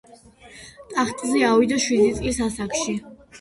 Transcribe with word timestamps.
ტახტზე 0.93 1.43
ავიდა 1.49 1.79
შვიდი 1.85 2.09
წლის 2.23 2.41
ასაკში. 2.49 2.99